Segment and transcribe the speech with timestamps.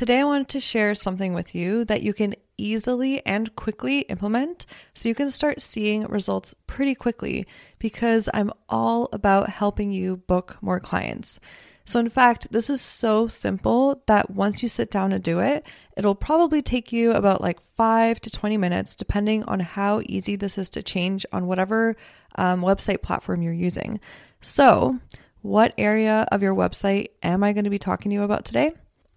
[0.00, 4.64] today I wanted to share something with you that you can easily and quickly implement
[4.94, 7.46] so you can start seeing results pretty quickly
[7.78, 11.38] because I'm all about helping you book more clients.
[11.84, 15.66] So, in fact, this is so simple that once you sit down and do it,
[15.98, 20.56] it'll probably take you about like five to 20 minutes, depending on how easy this
[20.56, 21.94] is to change on whatever
[22.36, 24.00] um, website platform you're using.
[24.40, 24.98] So,
[25.42, 28.72] what area of your website am I going to be talking to you about today?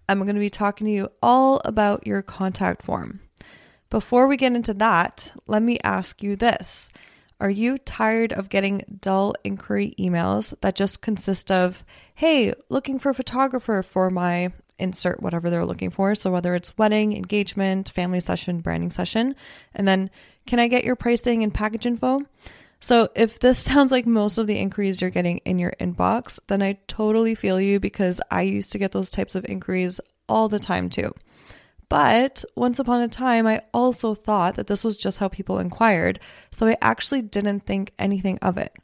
[0.08, 3.20] I'm going to be talking to you all about your contact form.
[3.90, 6.90] Before we get into that, let me ask you this.
[7.40, 11.84] Are you tired of getting dull inquiry emails that just consist of,
[12.14, 16.14] hey, looking for a photographer for my insert whatever they're looking for?
[16.14, 19.34] So, whether it's wedding, engagement, family session, branding session,
[19.74, 20.10] and then
[20.46, 22.20] can I get your pricing and package info?
[22.84, 26.60] So, if this sounds like most of the inquiries you're getting in your inbox, then
[26.60, 30.58] I totally feel you because I used to get those types of inquiries all the
[30.58, 31.14] time too.
[31.88, 36.20] But once upon a time, I also thought that this was just how people inquired,
[36.50, 38.74] so I actually didn't think anything of it.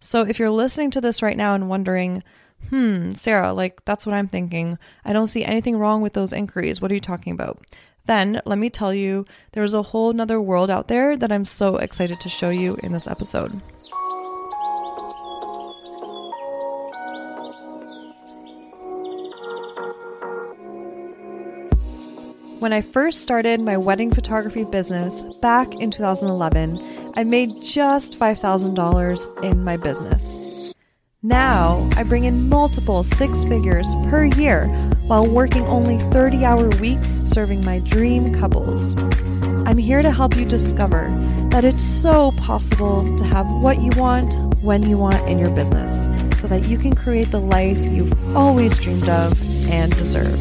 [0.00, 2.22] So if you're listening to this right now and wondering,
[2.70, 6.80] hmm, Sara, like that's what I'm thinking, I don't see anything wrong with those inquiries,
[6.80, 7.62] what are you talking about?
[8.06, 11.76] Then let me tell you, there's a whole nother world out there that I'm so
[11.76, 13.52] excited to show you in this episode.
[22.58, 29.42] When I first started my wedding photography business back in 2011, I made just $5,000
[29.42, 30.51] in my business.
[31.24, 34.66] Now I bring in multiple six figures per year
[35.06, 38.96] while working only 30 hour weeks serving my dream couples.
[39.64, 41.16] I'm here to help you discover
[41.50, 46.06] that it's so possible to have what you want when you want in your business
[46.40, 50.40] so that you can create the life you've always dreamed of and deserve.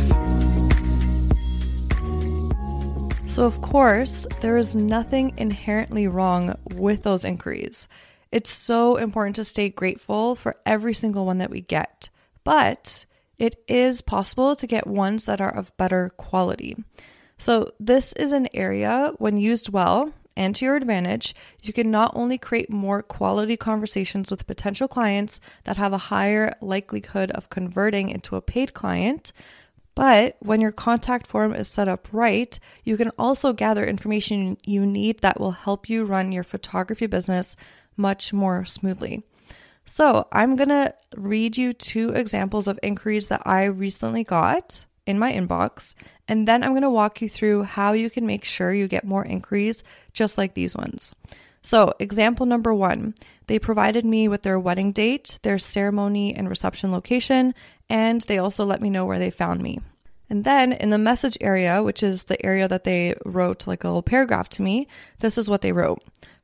[3.29, 7.87] So, of course, there is nothing inherently wrong with those inquiries.
[8.31, 12.09] It's so important to stay grateful for every single one that we get.
[12.43, 13.05] But
[13.37, 16.77] it is possible to get ones that are of better quality.
[17.37, 22.11] So, this is an area, when used well and to your advantage, you can not
[22.15, 28.09] only create more quality conversations with potential clients that have a higher likelihood of converting
[28.09, 29.33] into a paid client,
[29.93, 34.85] but when your contact form is set up right, you can also gather information you
[34.85, 37.55] need that will help you run your photography business
[38.01, 39.23] much more smoothly.
[39.85, 45.19] So, I'm going to read you two examples of inquiries that I recently got in
[45.19, 45.95] my inbox,
[46.27, 49.03] and then I'm going to walk you through how you can make sure you get
[49.03, 51.13] more inquiries just like these ones.
[51.63, 53.13] So, example number one,
[53.47, 57.53] they provided me with their wedding date, their ceremony and reception location,
[57.89, 59.79] and they also let me know where they found me.
[60.29, 63.87] And then in the message area, which is the area that they wrote like a
[63.87, 64.87] little paragraph to me,
[65.19, 66.01] this is what they wrote.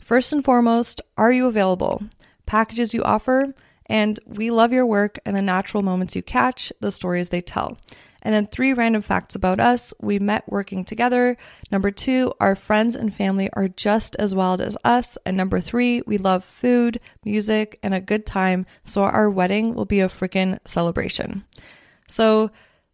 [0.08, 2.02] First and foremost, are you available?
[2.46, 3.54] packages you offer,
[3.88, 7.78] and we love your work and the natural moments you catch, the stories they tell.
[8.22, 9.94] And then three random facts about us.
[10.00, 11.36] We met working together.
[11.72, 15.18] Number two, our friends and family are just as wild as us.
[15.26, 18.66] And number three, we love food, music, and a good time.
[18.86, 21.44] So our wedding will be a freaking celebration.
[22.08, 22.50] So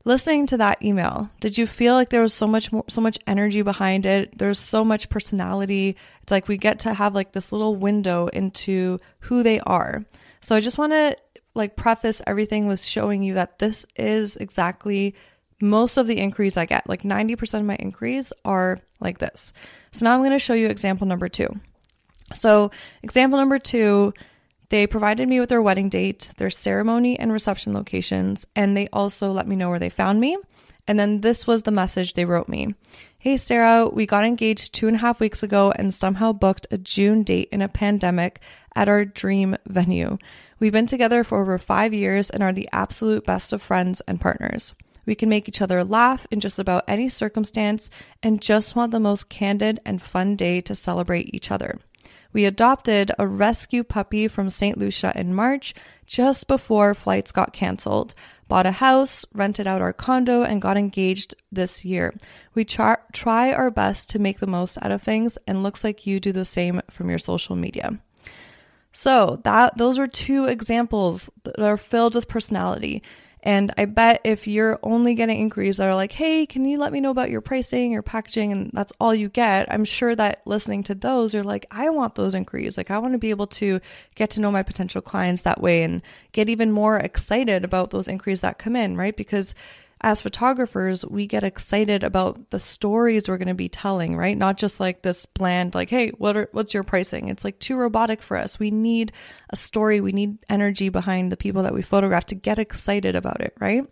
[0.06, 3.18] listening to that email, did you feel like there was so much more, so much
[3.28, 4.38] energy behind it?
[4.38, 5.96] There's so much personality.
[6.22, 10.06] It's like we get to have like this little window into who they are.
[10.42, 11.16] So I just want to
[11.56, 15.16] like preface everything with showing you that this is exactly
[15.62, 16.90] most of the inquiries I get.
[16.90, 19.54] Like 90% of my inquiries are like this.
[19.92, 21.48] So now I'm going to show you example number 2.
[22.34, 22.72] So,
[23.04, 24.14] example number 2
[24.74, 29.30] they provided me with their wedding date, their ceremony and reception locations, and they also
[29.30, 30.36] let me know where they found me.
[30.88, 32.74] And then this was the message they wrote me
[33.20, 36.80] Hey, Sara, we got engaged two and a half weeks ago and somehow booked a
[36.80, 38.40] June date in a pandemic
[38.76, 40.18] at our dream venue.
[40.60, 44.20] We've been together for over five years and are the absolute best of friends and
[44.20, 44.74] partners.
[45.06, 47.92] We can make each other laugh in just about any circumstance
[48.24, 51.78] and just want the most candid and fun day to celebrate each other.
[52.34, 54.78] We adopted a rescue puppy from St.
[54.78, 55.74] Lucia in March,
[56.06, 58.14] just before flights got canceled.
[58.48, 62.14] Bought a house, rented out our condo, and got engaged this year.
[62.54, 66.06] We char- try our best to make the most out of things, and looks like
[66.06, 68.00] you do the same from your social media.
[68.92, 73.02] So that those are two examples that are filled with personality.
[73.46, 76.94] And I bet if you're only getting inquiries that are like, hey, can you let
[76.94, 80.42] me know about your pricing, your packaging, and that's all you get, I'm sure that
[80.46, 82.78] listening to those, you're like, I want those inquiries.
[82.78, 83.82] Like, I want to be able to
[84.16, 86.02] get to know my potential clients that way and
[86.32, 89.16] get even more excited about those inquiries that come in, right?
[89.16, 89.56] Because
[90.04, 94.38] as photographers, we get excited about the stories we're going to be telling, right?
[94.38, 97.30] Not just like this bland, like, hey, what are, what's your pricing?
[97.30, 98.60] It's like too robotic for us.
[98.60, 99.14] We need
[99.50, 100.02] a story.
[100.02, 103.86] We need energy behind the people that we photograph to get excited about it, right?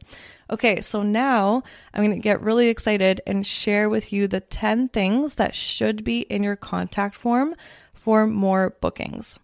[0.50, 1.64] Okay, so now
[1.94, 6.04] I'm going to get really excited and share with you the 10 things that should
[6.04, 7.56] be in your contact form
[7.94, 9.40] for more bookings.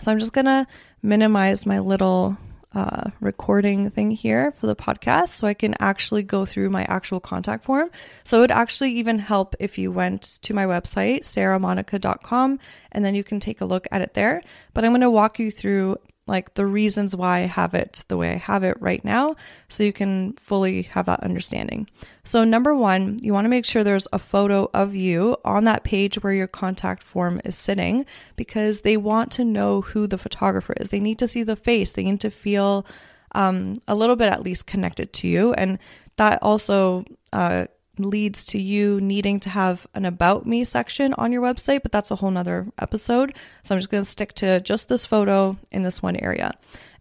[0.00, 0.66] So I'm just going to
[1.02, 2.36] minimize my little
[2.74, 7.20] uh, recording thing here for the podcast so I can actually go through my actual
[7.20, 7.90] contact form.
[8.24, 12.58] So it would actually even help if you went to my website, saramonika.com,
[12.92, 14.42] and then you can take a look at it there.
[14.72, 18.16] But I'm going to walk you through like the reasons why I have it the
[18.16, 19.36] way I have it right now
[19.68, 21.88] so you can fully have that understanding.
[22.22, 25.84] So, number one, you want to make sure there's a photo of you on that
[25.84, 28.06] page where your contact form is sitting
[28.36, 30.88] because they want to know who the photographer is.
[30.88, 32.86] They need to see the face, they need to feel
[33.34, 35.52] um, a little bit at least connected to you.
[35.54, 35.78] And
[36.16, 37.66] that also uh,
[37.98, 42.10] leads to you needing to have an about me section on your website, but that's
[42.10, 43.34] a whole nother episode.
[43.62, 46.52] So I'm just going to stick to just this photo in this one area.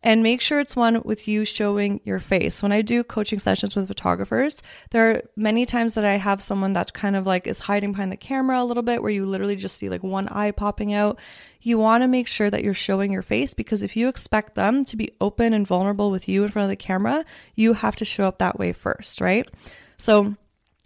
[0.05, 2.61] And make sure it's one with you showing your face.
[2.61, 4.61] When I do coaching sessions with photographers,
[4.91, 8.11] there are many times that I have someone that kind of like is hiding behind
[8.11, 11.19] the camera a little bit, where you literally just see like one eye popping out.
[11.61, 14.83] You want to make sure that you're showing your face because if you expect them
[14.85, 17.23] to be open and vulnerable with you in front of the camera,
[17.55, 19.49] you have to show up that way first, right?
[19.97, 20.35] So,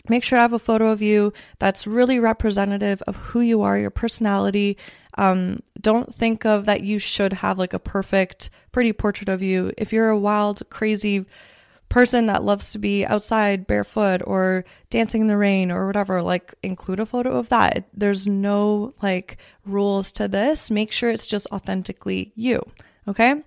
[0.09, 3.77] Make sure I have a photo of you that's really representative of who you are,
[3.77, 4.77] your personality.
[5.17, 9.71] Um, don't think of that you should have like a perfect, pretty portrait of you.
[9.77, 11.25] If you're a wild, crazy
[11.89, 16.53] person that loves to be outside barefoot or dancing in the rain or whatever, like
[16.61, 17.87] include a photo of that.
[17.93, 20.69] There's no like rules to this.
[20.69, 22.61] Make sure it's just authentically you.
[23.07, 23.41] Okay.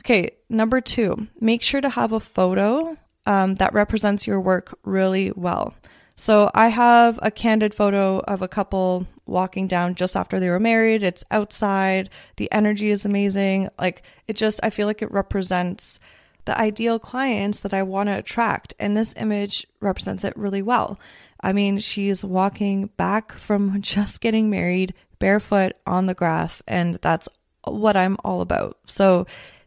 [0.00, 0.30] Okay.
[0.48, 2.96] Number two, make sure to have a photo
[3.26, 5.74] um, that represents your work really well.
[6.16, 10.60] So I have a candid photo of a couple walking down just after they were
[10.60, 11.02] married.
[11.02, 12.10] It's outside.
[12.36, 13.68] The energy is amazing.
[13.78, 15.98] Like it just, I feel like it represents
[16.44, 18.74] the ideal clients that I want to attract.
[18.78, 21.00] And this image represents it really well.
[21.40, 27.28] I mean, she's walking back from just getting married barefoot on the grass, and that's
[27.66, 28.78] what I'm all about.
[28.86, 29.26] So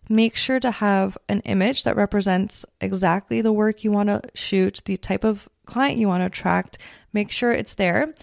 [0.10, 4.82] make sure to have an image that represents exactly the work you want to shoot,
[4.86, 6.78] the type of client you want to attract,
[7.14, 8.14] make sure it's there.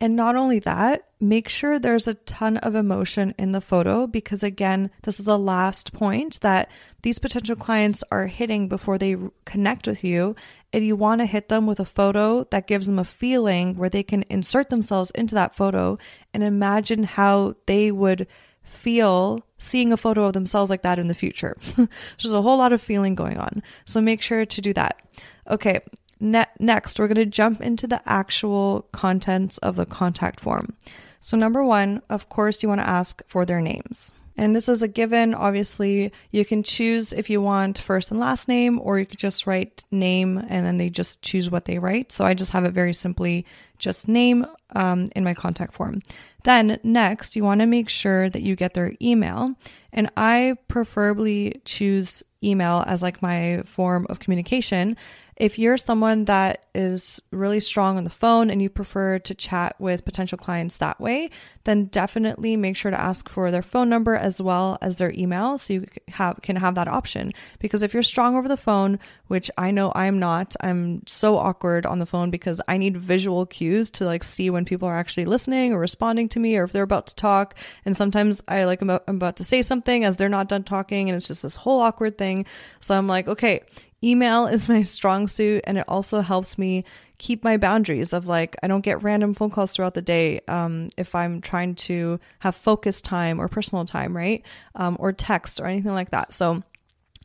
[0.00, 4.42] And not only that, make sure there's a ton of emotion in the photo because,
[4.42, 6.68] again, this is the last point that
[7.02, 10.34] these potential clients are hitting before they connect with you.
[10.72, 13.88] And you want to hit them with a photo that gives them a feeling where
[13.88, 15.96] they can insert themselves into that photo
[16.34, 18.26] and imagine how they would
[18.62, 21.56] feel seeing a photo of themselves like that in the future.
[21.76, 23.62] There's a whole lot of feeling going on.
[23.84, 25.00] So make sure to do that.
[25.48, 25.80] Okay,
[26.20, 30.74] ne- next, we're going to jump into the actual contents of the contact form.
[31.20, 34.12] So, number one, of course, you want to ask for their names.
[34.36, 35.32] And this is a given.
[35.32, 39.46] Obviously, you can choose if you want first and last name, or you could just
[39.46, 42.10] write name and then they just choose what they write.
[42.10, 43.46] So I just have it very simply
[43.78, 44.44] just name
[44.74, 46.02] um, in my contact form.
[46.42, 49.54] Then, next, you want to make sure that you get their email.
[49.92, 54.96] And I preferably choose email as like my form of communication
[55.36, 59.74] if you're someone that is really strong on the phone and you prefer to chat
[59.80, 61.30] with potential clients that way,
[61.64, 65.58] then definitely make sure to ask for their phone number as well as their email
[65.58, 67.32] so you have, can have that option.
[67.58, 71.86] Because if you're strong over the phone, which I know I'm not, I'm so awkward
[71.86, 75.24] on the phone because I need visual cues to like see when people are actually
[75.24, 77.56] listening or responding to me or if they're about to talk.
[77.84, 80.62] And sometimes I like I'm about, I'm about to say something as they're not done
[80.62, 82.46] talking and it's just this whole awkward thing.
[82.78, 83.62] So I'm like, okay,
[84.04, 86.84] email is my strong suit and it also helps me
[87.16, 90.88] keep my boundaries of like i don't get random phone calls throughout the day um,
[90.96, 94.44] if i'm trying to have focus time or personal time right?
[94.74, 96.32] Um, or text or anything like that.
[96.32, 96.62] So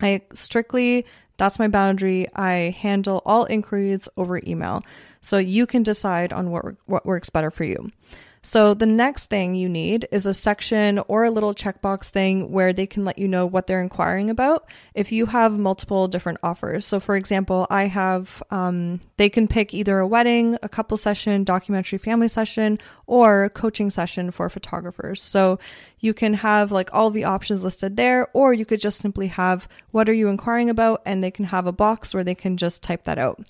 [0.01, 1.05] i strictly
[1.37, 2.27] that's my boundary.
[2.35, 4.83] I handle all inquiries over email.
[5.21, 7.89] So you can decide on what, what works better for you
[8.41, 12.71] so the next thing you need is a section or a little checkbox thing where
[12.71, 16.85] they can let you know what they're inquiring about if you have multiple different offers.
[16.85, 21.43] So for example, I have, um, they can pick either a wedding, a couple session,
[21.43, 25.21] documentary family session, or coaching session for photographers.
[25.21, 25.59] So
[25.99, 29.67] you can have like all the options listed there, or you could just simply have
[29.91, 32.83] what are you inquiring about and they can have a box where they can just
[32.83, 33.41] type that out.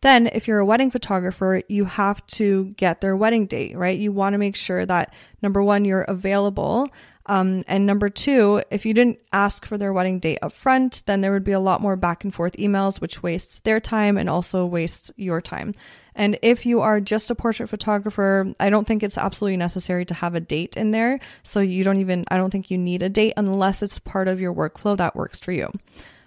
[0.00, 3.98] Then, if you're a wedding photographer, you have to get their wedding date, right?
[3.98, 5.12] You want to make sure that
[5.42, 6.88] number one, you're available
[7.28, 11.20] Um, and number two, if you didn't ask for their wedding date up front, then
[11.20, 14.30] there would be a lot more back and forth emails, which wastes their time and
[14.30, 15.74] also wastes your time.
[16.14, 20.14] And if you are just a portrait photographer, I don't think it's absolutely necessary to
[20.14, 21.20] have a date in there.
[21.42, 24.40] So you don't even, I don't think you need a date unless it's part of
[24.40, 25.70] your workflow that works for you.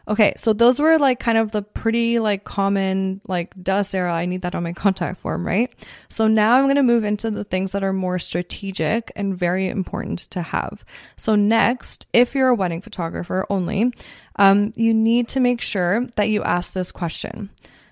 [0.08, 4.26] Okay, so those were like kind of the pretty like common like duh Sara, I
[4.26, 5.74] need that on my contact form, right?
[6.10, 10.20] So now I'm to move into the things that are more strategic and very important
[10.32, 10.84] to have.
[11.18, 13.94] So next, if you're a wedding photographer only,
[14.38, 17.50] um, you need to make sure that you ask this question.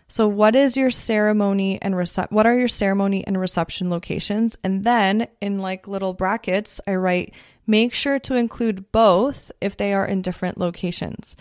[0.07, 4.57] So what is your ceremony and what are your ceremony and reception locations?
[4.63, 7.35] And then in like little brackets, I write
[7.67, 11.37] make sure to include both if they are in different locations.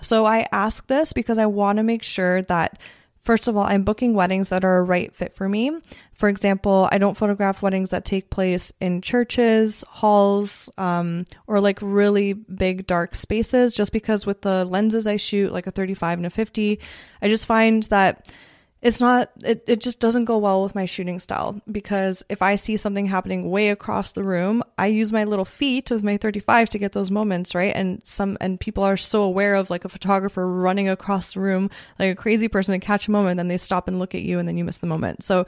[0.00, 2.78] So I ask this because I want to make sure that
[3.22, 5.70] First of all, I'm booking weddings that are a right fit for me.
[6.14, 11.78] For example, I don't photograph weddings that take place in churches, halls, um, or like
[11.82, 16.26] really big dark spaces, just because with the lenses I shoot, like a 35 and
[16.26, 16.80] a 50,
[17.20, 18.32] I just find that
[18.82, 22.56] it's not it, it just doesn't go well with my shooting style because if i
[22.56, 26.68] see something happening way across the room i use my little feet with my 35
[26.70, 27.74] to get those moments right?
[27.74, 31.70] And some and people are so aware of like a photographer running across the room
[31.98, 34.38] like a crazy person to catch a moment then they stop and look at you
[34.38, 35.22] and then you miss the moment.
[35.22, 35.46] So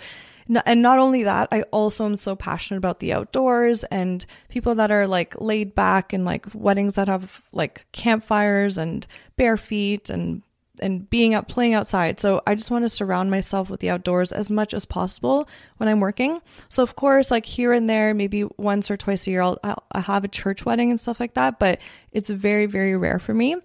[0.67, 4.91] and not only that i also am so passionate about the outdoors and people that
[4.91, 10.43] are like laid back and like weddings that have like campfires and bare feet and
[10.81, 12.21] and being out playing outside.
[12.21, 15.89] So I just want to surround myself with the outdoors as much as possible when
[15.89, 16.41] I'm working.
[16.69, 20.03] So of course, like here and there, maybe once or twice a year, I'll, I'll
[20.03, 21.59] have a church wedding and stuff like that.
[21.59, 23.57] But it's very very rare for me.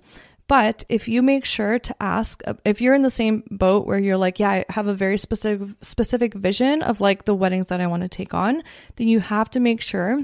[0.48, 4.18] But if you make sure to ask, if you're in the same boat where you're
[4.18, 7.88] like, yeah, I have a very specific specific vision of like the weddings that I
[7.88, 8.64] want to take on,
[8.96, 10.20] then you have to make sure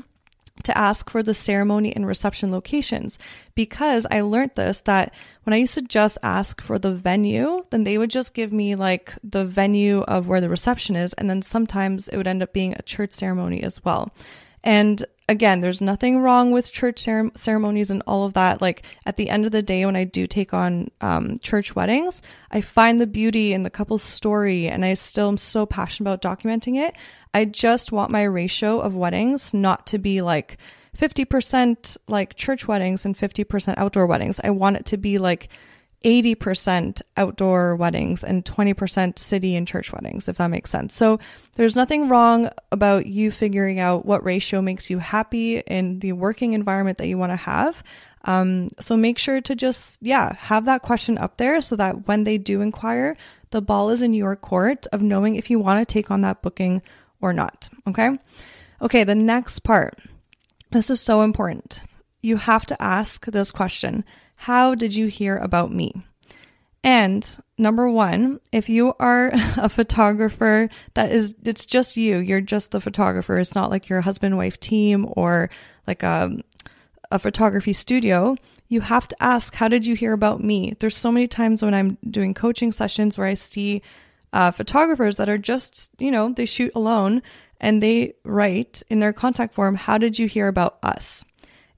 [0.64, 3.20] to ask for the ceremony and reception locations
[3.56, 7.84] because I learned this that when I used to just ask for the venue, then
[7.84, 11.14] they would just give me like the venue of where the reception is.
[11.14, 14.12] And then sometimes it would end up being a church ceremony as well.
[14.64, 18.62] And again, there's nothing wrong with church ceremonies and all of that.
[18.62, 22.22] Like at the end of the day, when I do take on um, church weddings,
[22.52, 26.22] I find the beauty in the couple's story and I still am so passionate about
[26.22, 26.96] documenting it.
[27.34, 30.58] I just want my ratio of weddings not to be like
[30.98, 34.40] 50% like church weddings and 50% outdoor weddings.
[34.44, 35.50] I want it to be like
[36.04, 40.94] 80% outdoor weddings and 20% city and church weddings, if that makes sense.
[40.94, 41.20] So
[41.56, 46.54] there's nothing wrong about you figuring out what ratio makes you happy in the working
[46.54, 47.84] environment that you want to have.
[48.26, 52.24] Um, so make sure to just, yeah, have that question up there so that when
[52.24, 53.18] they do inquire,
[53.52, 56.42] the ball is in your court of knowing if you want to take on that
[56.42, 56.82] booking
[57.22, 57.70] or not.
[57.88, 58.18] Okay.
[58.82, 59.04] Okay.
[59.04, 59.98] The next part.
[60.72, 61.82] This is so important.
[62.22, 64.04] You have to ask this question
[64.44, 65.94] How did you hear about me?
[66.84, 67.26] And
[67.58, 72.82] number one, if you are a photographer that is, it's just you, you're just the
[72.82, 73.40] photographer.
[73.40, 75.50] It's not like your husband wife team or
[75.88, 76.36] like a,
[77.10, 78.36] a photography studio.
[78.68, 80.74] You have to ask, How did you hear about me?
[80.78, 83.82] There's so many times when I'm doing coaching sessions where I see
[84.34, 87.22] uh, photographers that are just, you know, they shoot alone
[87.62, 91.24] and they write in their contact form, How did you hear about us?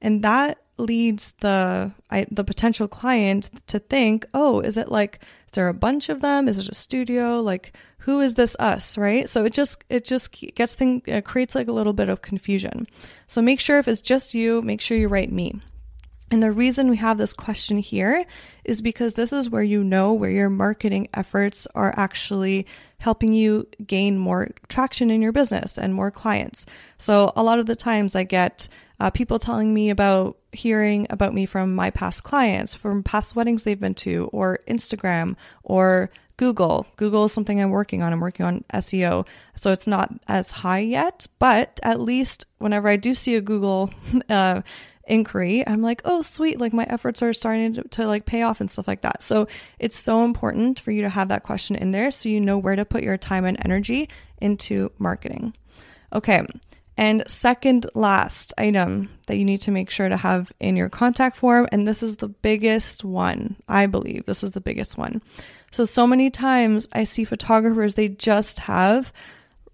[0.01, 5.51] And that leads the I, the potential client to think, oh, is it like is
[5.53, 6.47] there a bunch of them?
[6.47, 7.41] Is it a studio?
[7.41, 9.27] Like who is this us, right?
[9.29, 12.87] So it just it just gets thing it creates like a little bit of confusion.
[13.27, 15.59] So make sure if it's just you, make sure you write me.
[16.31, 18.25] And the reason we have this question here
[18.63, 22.65] is because this is where you know where your marketing efforts are actually
[22.97, 26.65] helping you gain more traction in your business and more clients.
[26.97, 28.67] So, a lot of the times I get
[28.99, 33.63] uh, people telling me about hearing about me from my past clients, from past weddings
[33.63, 36.85] they've been to, or Instagram, or Google.
[36.97, 38.11] Google is something I'm working on.
[38.11, 39.27] I'm working on SEO.
[39.55, 43.91] So it's not as high yet, but at least whenever I do see a Google
[44.29, 44.61] uh,
[45.07, 48.59] inquiry, I'm like, oh, sweet, like my efforts are starting to, to, like pay off
[48.59, 49.23] and stuff like that.
[49.23, 49.47] So
[49.79, 52.75] it's so important for you to have that question in there so you know where
[52.75, 54.09] to put your time and energy
[54.41, 55.53] into marketing.
[56.11, 56.45] Okay.
[56.97, 61.35] And second last item that you need to make sure to have in your contact
[61.35, 65.21] form, and this is the biggest one, I believe this is the biggest one.
[65.71, 69.11] So, so many times I see photographers, they just have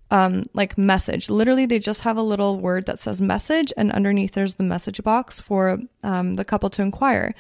[0.10, 1.30] um, like message.
[1.30, 5.02] Literally, they just have a little word that says message, and underneath there's the message
[5.04, 7.34] box for um, the couple to inquire.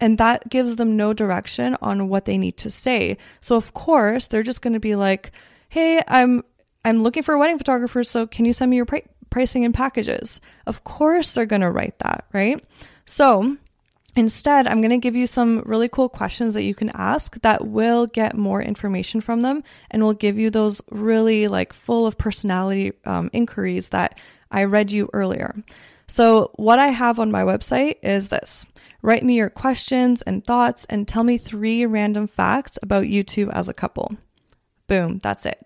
[0.00, 3.16] And that gives them no direction on what they need to say.
[3.40, 5.30] So, of course, they're just going to be like,
[5.68, 6.42] "Hey, I'm
[6.84, 8.86] I'm looking for a wedding photographer, so can you send me your
[9.36, 10.40] pricing and packages.
[10.66, 12.64] Of course, they're going to write that, right?
[13.04, 13.58] So,
[14.16, 17.66] Instead, I'm going to give you some really cool questions that you can ask that
[17.66, 22.16] will get more information from them and will give you those really like full of
[22.16, 24.18] personality um, inquiries that
[24.50, 25.54] I read you earlier.
[26.06, 28.64] So, what I have on my website is this
[29.02, 33.50] write me your questions and thoughts and tell me three random facts about you two
[33.50, 34.16] as a couple.
[34.86, 35.58] Boom, that's it.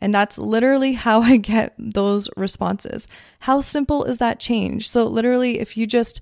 [0.00, 3.08] And that's literally how I get those responses.
[3.40, 4.90] How simple is that change?
[4.90, 6.20] So, literally, if you just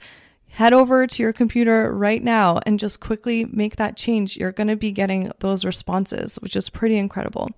[0.48, 4.68] head over to your computer right now and just quickly make that change, you're going
[4.68, 7.50] to be getting those responses, which is pretty incredible.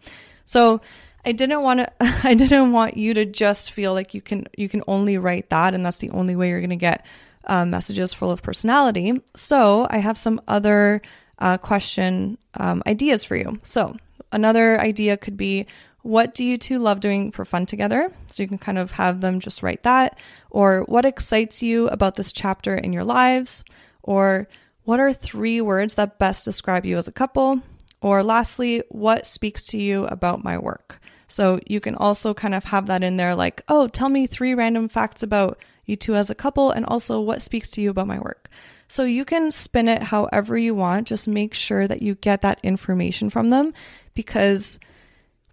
[0.44, 0.80] So,
[1.25, 1.92] I didn't want to
[2.25, 5.75] I didn't want you to just feel like you can you can only write that
[5.75, 7.04] and that's the only way you're going to get
[7.49, 9.20] uh, messages full of personality.
[9.35, 11.02] So, I have some other
[11.38, 13.61] uh, question um, ideas for you.
[13.62, 13.96] So,
[14.32, 15.66] another idea could be
[16.06, 18.12] what do you two love doing for fun together?
[18.28, 20.18] So you can kind of have them just write that.
[20.50, 23.64] Or what excites you about this chapter in your lives?
[24.04, 24.46] Or
[24.84, 27.60] what are three words that best describe you as a couple?
[28.00, 31.00] Or lastly, what speaks to you about my work?
[31.26, 34.54] So you can also kind of have that in there like, oh, tell me three
[34.54, 38.06] random facts about you two as a couple, and also what speaks to you about
[38.06, 38.48] my work.
[38.86, 41.08] So you can spin it however you want.
[41.08, 43.75] Just make sure that you get that information from them
[44.14, 44.78] because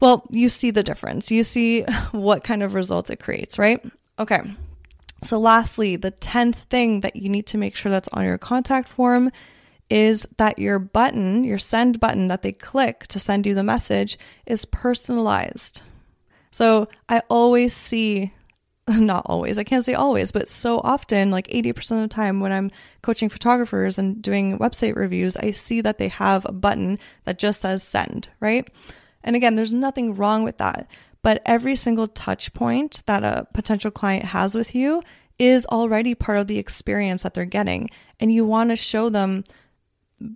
[0.03, 1.31] well, you see the difference.
[1.31, 1.81] You see
[2.11, 3.81] what kind of results it creates, right?
[4.19, 4.41] Okay.
[5.23, 8.89] So, lastly, the 10th thing that you need to make sure that's on your contact
[8.89, 9.31] form
[9.89, 14.19] is that your button, your send button that they click to send you the message,
[14.45, 15.83] is personalized.
[16.51, 18.33] So, I always see,
[18.89, 22.51] not always, I can't say always, but so often, like 80% of the time when
[22.51, 27.39] I'm coaching photographers and doing website reviews, I see that they have a button that
[27.39, 28.67] just says send, right?
[29.23, 30.87] And again, there's nothing wrong with that.
[31.21, 35.01] But every single touch point that a potential client has with you
[35.39, 37.89] is already part of the experience that they're getting.
[38.19, 39.43] And you want to show them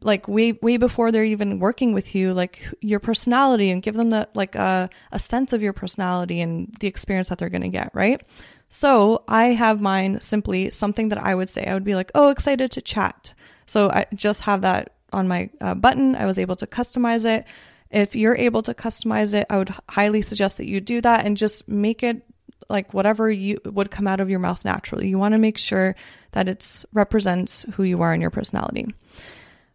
[0.01, 4.09] like way way before they're even working with you like your personality and give them
[4.09, 7.69] the like a, a sense of your personality and the experience that they're going to
[7.69, 8.21] get right?
[8.69, 11.65] So i have mine simply something that i would say.
[11.65, 13.33] I would be like oh excited to chat.
[13.65, 16.15] So i just have that on my uh, button.
[16.15, 17.45] I was able to customize it
[17.89, 21.37] if you're able to customize it, I would highly suggest that you do that and
[21.37, 22.23] just make it
[22.69, 25.07] like whatever you would come out of your mouth naturally.
[25.07, 25.95] You want to make sure
[26.31, 28.87] that it represents who you are and your personality.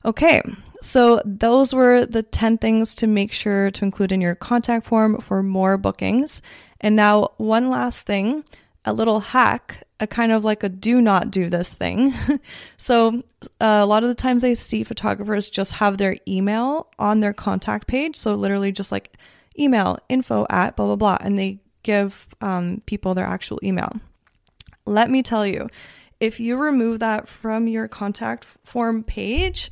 [0.05, 0.42] Okay,
[0.81, 5.20] so those were the 10 things to make sure to include in your contact form
[5.20, 6.42] for more bookings.
[6.81, 8.44] And now, one last thing
[8.85, 12.12] a little hack, a kind of like a do not do this thing.
[12.77, 13.23] so,
[13.61, 17.33] uh, a lot of the times I see photographers just have their email on their
[17.33, 18.17] contact page.
[18.17, 19.17] So, literally just like
[19.57, 23.93] email info at blah, blah, blah, and they give um, people their actual email.
[24.85, 25.69] Let me tell you,
[26.19, 29.71] if you remove that from your contact form page,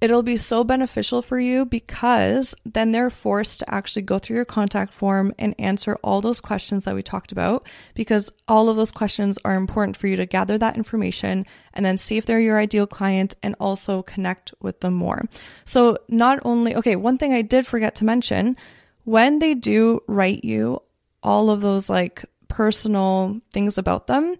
[0.00, 4.44] It'll be so beneficial for you because then they're forced to actually go through your
[4.44, 8.92] contact form and answer all those questions that we talked about because all of those
[8.92, 12.58] questions are important for you to gather that information and then see if they're your
[12.58, 15.22] ideal client and also connect with them more.
[15.64, 18.56] So, not only, okay, one thing I did forget to mention
[19.04, 20.82] when they do write you
[21.22, 24.36] all of those like personal things about them,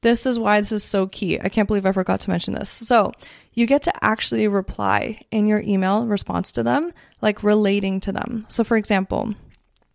[0.00, 1.40] this is why this is so key.
[1.40, 2.70] I can't believe I forgot to mention this.
[2.70, 3.12] So,
[3.52, 8.46] you get to actually reply in your email response to them, like relating to them.
[8.48, 9.34] So, for example,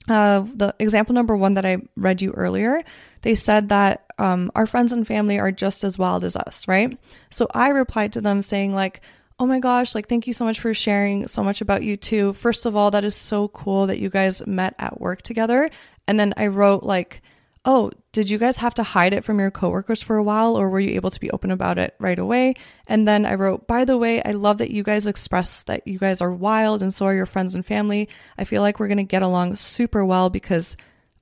[0.10, 2.82] uh, the example number one that I read you earlier,
[3.22, 6.98] they said that um, our friends and family are just as wild as us, right?
[7.30, 9.02] So I replied to them saying, like,
[9.40, 12.34] oh my gosh, like, thank you so much for sharing so much about you too.
[12.34, 15.70] First of all, that is so cool that you guys met at work together.
[16.08, 17.22] And then I wrote, like,
[17.66, 20.70] oh, did you guys have to hide it from your coworkers for a while or
[20.70, 22.56] were you able to be open about it right away?
[22.88, 25.98] And then I wrote, by the way, I love that you guys express that you
[25.98, 28.10] guys are wild and so are your friends and family.
[28.38, 30.76] I feel like we're going to get along super well because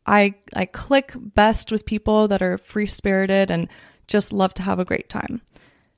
[0.05, 3.69] I I click best with people that are free-spirited and
[4.07, 5.41] just love to have a great time.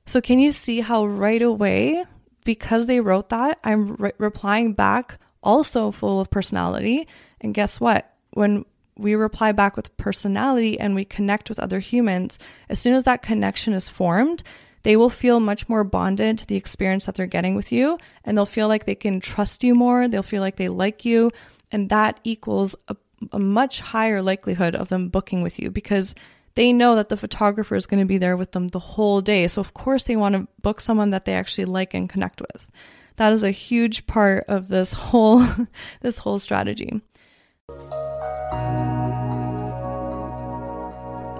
[0.04, 2.04] So can you see how right away
[2.44, 7.08] because they wrote that, I'm re- replying back also full of personality.
[7.40, 8.10] And guess what?
[8.32, 8.64] When
[8.96, 13.22] we reply back with personality and we connect with other humans, as soon as that
[13.22, 14.42] connection is formed,
[14.84, 18.36] they will feel much more bonded to the experience that they're getting with you and
[18.36, 20.08] they'll feel like they can trust you more.
[20.08, 21.30] They'll feel like they like you.
[21.72, 22.96] And that equals a,
[23.32, 26.14] a much higher likelihood of them booking with you because
[26.54, 29.48] they know that the photographer is going to be there with them the whole day.
[29.48, 32.70] So, of course, they want to book someone that they actually like and connect with.
[33.16, 35.44] That is a huge part of this whole
[36.00, 37.00] this whole strategy.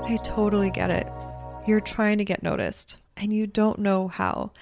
[0.07, 1.09] I totally get it.
[1.67, 4.53] You're trying to get noticed and you don't know how.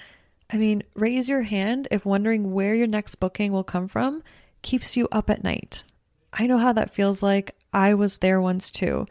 [0.49, 4.23] I mean, raise your hand if wondering where your next booking will come from
[4.61, 5.83] keeps you up at night.
[6.31, 7.55] I know how that feels like.
[7.73, 9.05] I was there once too.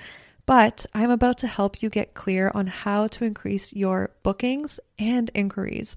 [0.46, 5.30] But I'm about to help you get clear on how to increase your bookings and
[5.34, 5.96] inquiries.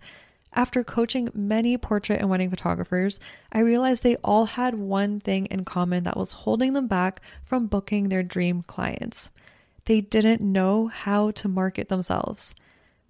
[0.52, 3.22] After coaching many portrait and wedding photographers,
[3.54, 7.68] I realized they all had one thing in common that was holding them back from
[7.68, 9.30] booking their dream clients.
[9.86, 12.56] They didn't know how to market themselves.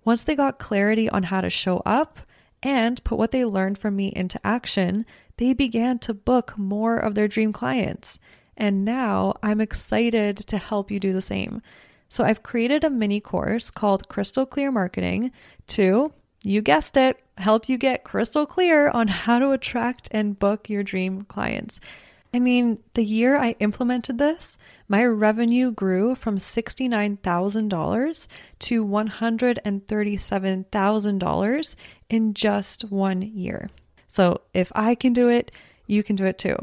[0.04, 2.20] Once they got clarity on how to show up
[2.62, 5.06] and put what they learned from me into action,
[5.38, 8.20] they began to book more of their dream clients.
[8.58, 11.62] And now I'm excited to help you do the same.
[12.08, 15.32] So I've created a mini course called Crystal Clear Marketing
[15.68, 20.70] to, you guessed it, help you get crystal clear on how to attract and book
[20.70, 21.80] your dream clients.
[22.36, 24.58] I mean, the year I implemented this,
[24.90, 28.28] my revenue grew from $69,000
[28.60, 31.76] to $137,000
[32.10, 33.70] in just one year.
[34.10, 35.54] So if I can do it,
[35.88, 36.58] you can do it too.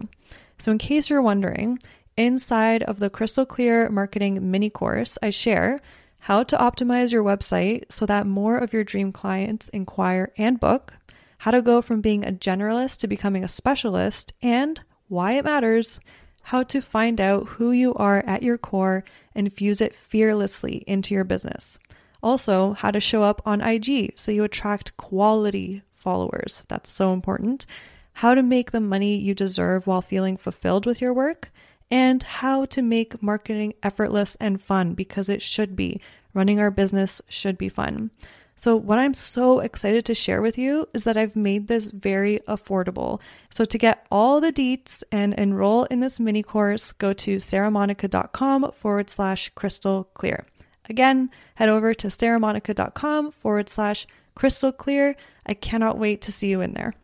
[0.58, 1.78] So, in case you're wondering,
[2.18, 5.80] inside of the Crystal Clear Marketing mini course, I share
[6.20, 10.92] how to optimize your website so that more of your dream clients inquire and book,
[11.38, 14.82] how to go from being a generalist to becoming a specialist, and
[15.12, 16.00] why it matters,
[16.42, 21.14] how to find out who you are at your core and fuse it fearlessly into
[21.14, 21.78] your business.
[22.22, 26.64] Also, how to show up on IG so you attract quality followers.
[26.68, 27.66] That's so important.
[28.14, 31.50] How to make the money you deserve while feeling fulfilled with your work,
[31.90, 36.00] and how to make marketing effortless and fun because it should be.
[36.32, 38.10] Running our business should be fun.
[38.56, 42.40] So, what I'm so excited to share with you is that I've made this very
[42.46, 43.20] affordable.
[43.50, 48.72] So, to get all the deets and enroll in this mini course, go to saramonika.com
[48.72, 50.46] forward slash crystal clear.
[50.88, 55.16] Again, head over to saramonika.com forward slash crystal clear.
[55.46, 56.94] I cannot wait to see you in there.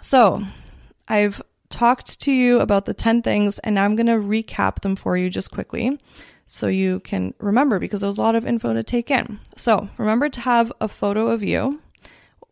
[0.00, 0.42] So,
[1.08, 4.94] I've talked to you about the 10 things, and now I'm going to recap them
[4.94, 5.98] for you just quickly
[6.46, 9.38] so you can remember because there's a lot of info to take in.
[9.56, 11.80] So remember to have a photo of you,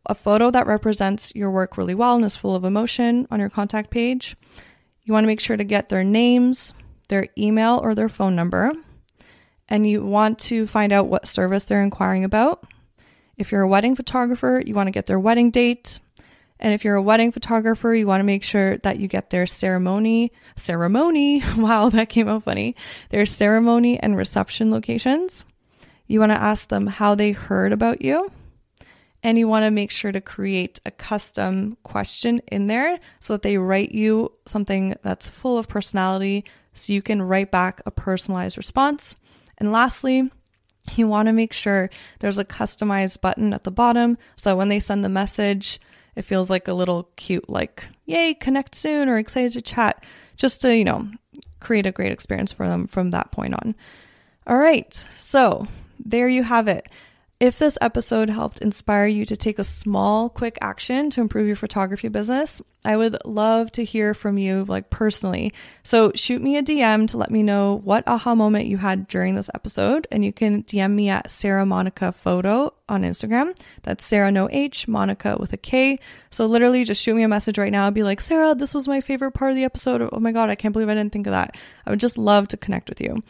[0.07, 3.51] a photo that represents your work really well and is full of emotion on your
[3.51, 4.37] contact page.
[5.05, 6.75] You want to make sure to get their names,
[7.09, 8.73] their email, or their phone number.
[9.69, 12.65] And you want to find out what service they're inquiring about.
[13.37, 16.01] If you're a wedding photographer, you want to get their wedding date,
[16.61, 19.47] and if you're a wedding photographer, you want to make sure that you get their
[19.47, 22.77] ceremony, ceremony, wow, that came out funny,
[23.11, 25.45] their ceremony and reception locations.
[26.07, 28.31] You want to ask them how they heard about you.
[29.23, 33.43] And you want to make sure to create a custom question in there so that
[33.43, 38.59] they write you something that's full of personality so you can write back a personalized
[38.59, 39.17] response.
[39.57, 40.31] And lastly,
[40.95, 41.89] you want to make sure
[42.19, 45.81] there's a customized button at the bottom so when they send the message,
[46.17, 50.05] it feels like a little cute, like, yay, connect soon or excited to chat,
[50.37, 51.09] just to, you know,
[51.61, 53.75] create a great experience for them from that point on.
[54.47, 55.67] All right, so
[56.05, 56.89] there you have it.
[57.45, 61.57] If this episode helped inspire you to take a small, quick action to improve your
[61.57, 65.53] photography business, I would love to hear from you, like personally.
[65.83, 69.35] So shoot me a DM to let me know what aha moment you had during
[69.35, 73.55] this episode, and you can DM me at Sara Monika Photo on Instagram.
[73.83, 75.99] That's Sara No H Monika with a K.
[76.31, 77.91] So literally, just shoot me a message right now.
[77.91, 80.09] Be like, Sara, this was my favorite part of the episode.
[80.11, 81.59] Oh my god, I can't believe I didn't think of that.
[81.85, 83.23] I would just love to connect with you.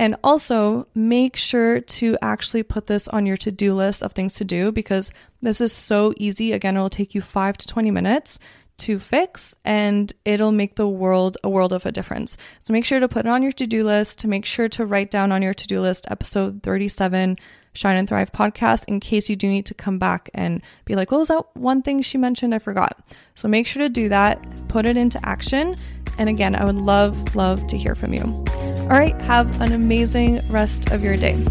[0.00, 4.32] And also make sure to actually put this on your to do list of things
[4.36, 6.54] to do because this is so easy.
[6.54, 8.38] Again, it will take you five to 20 minutes
[8.78, 12.38] to fix and it'll make the world a world of a difference.
[12.62, 14.86] So make sure to put it on your to do list, to make sure to
[14.86, 17.36] write down on your to do list episode 37
[17.74, 21.10] Shine and Thrive podcast in case you do need to come back and be like,
[21.10, 22.54] what was that one thing she mentioned?
[22.54, 22.98] I forgot.
[23.34, 25.76] So make sure to do that, put it into action.
[26.18, 28.22] And again, I would love, love to hear from you.
[28.22, 31.44] All right, have an amazing rest of your day.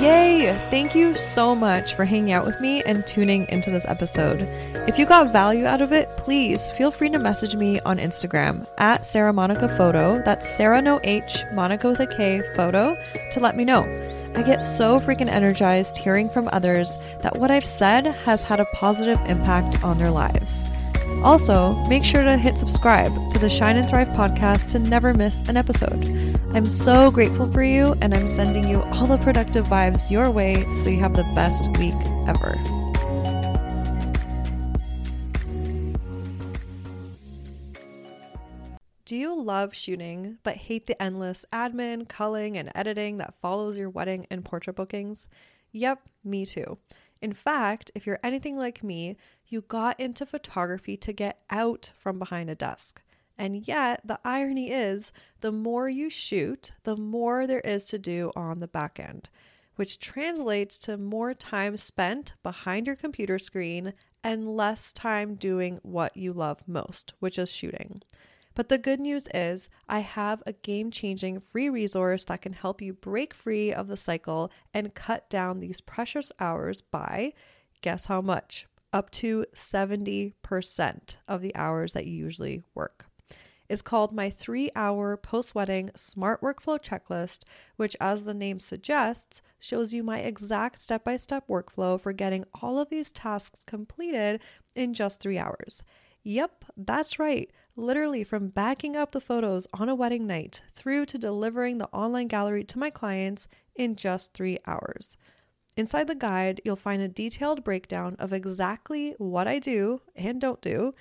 [0.00, 0.52] Yay!
[0.70, 4.42] Thank you so much for hanging out with me and tuning into this episode.
[4.86, 8.64] If you got value out of it, please feel free to message me on Instagram
[8.78, 10.22] at Sara Monika Photo.
[10.24, 12.96] That's Sara No H, Monika with a K photo
[13.32, 13.82] to let me know.
[14.36, 18.66] I get so freaking energized hearing from others that what I've said has had a
[18.66, 20.64] positive impact on their lives.
[21.22, 25.46] Also, make sure to hit subscribe to the Shine and Thrive podcast to never miss
[25.48, 26.06] an episode.
[26.54, 30.64] I'm so grateful for you, and I'm sending you all the productive vibes your way
[30.72, 31.94] so you have the best week
[32.26, 32.56] ever.
[39.04, 43.88] Do you love shooting but hate the endless admin, culling, and editing that follows your
[43.88, 45.28] wedding and portrait bookings?
[45.72, 46.76] Yep, me too.
[47.20, 52.18] In fact, if you're anything like me, you got into photography to get out from
[52.18, 53.02] behind a desk.
[53.36, 58.32] And yet, the irony is, the more you shoot, the more there is to do
[58.34, 59.30] on the back end,
[59.76, 66.16] which translates to more time spent behind your computer screen and less time doing what
[66.16, 68.02] you love most, which is shooting.
[68.58, 72.82] But the good news is, I have a game changing free resource that can help
[72.82, 77.34] you break free of the cycle and cut down these precious hours by
[77.82, 78.66] guess how much?
[78.92, 83.06] Up to 70% of the hours that you usually work.
[83.68, 87.44] Is called my three hour post wedding smart workflow checklist,
[87.76, 92.44] which, as the name suggests, shows you my exact step by step workflow for getting
[92.60, 94.40] all of these tasks completed
[94.74, 95.84] in just three hours.
[96.24, 97.50] Yep, that's right.
[97.78, 102.26] Literally, from backing up the photos on a wedding night through to delivering the online
[102.26, 105.16] gallery to my clients in just three hours.
[105.76, 110.60] Inside the guide, you'll find a detailed breakdown of exactly what I do and don't
[110.60, 110.92] do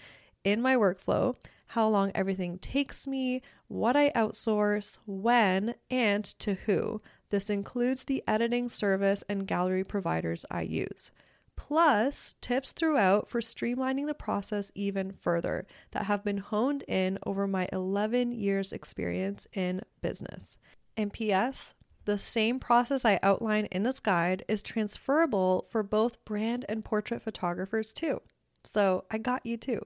[0.43, 1.33] in my workflow,
[1.65, 7.01] how long everything takes me, what I outsource, when, and to who.
[7.31, 11.11] This includes the editing service and gallery providers I use
[11.57, 17.45] plus tips throughout for streamlining the process even further that have been honed in over
[17.47, 20.57] my 11 years' experience in business.
[20.95, 21.73] And P.S.,
[22.05, 27.21] the same process I outline in this guide is transferable for both brand and portrait
[27.21, 28.21] photographers too.
[28.63, 29.85] So I got you too.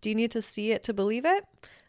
[0.00, 1.44] Do you need to see it to believe it?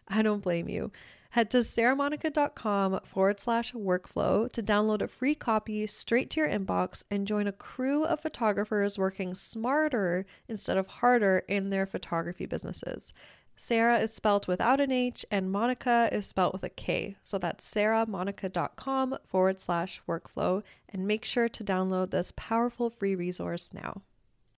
[0.08, 0.92] I don't blame you.
[1.36, 7.04] Head to saramonika.com forward slash workflow to download a free copy straight to your inbox
[7.12, 13.12] and join a crew of photographers working smarter instead of harder in their photography businesses.
[13.58, 17.18] Sara is spelled without an H and Monika is spelled with a K.
[17.22, 23.74] So that's saramonika.com forward slash workflow and make sure to download this powerful free resource
[23.74, 24.04] now.